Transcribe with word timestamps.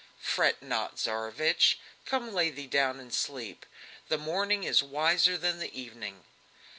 "Fret 0.19 0.63
not, 0.63 0.95
Tsarevich! 0.95 1.75
come, 2.07 2.33
lay 2.33 2.49
thee 2.49 2.65
down 2.65 2.99
and 2.99 3.13
sleep. 3.13 3.67
The 4.07 4.17
morning 4.17 4.63
is 4.63 4.81
wiser 4.81 5.37
than 5.37 5.59
the 5.59 5.79
evening!" 5.79 6.23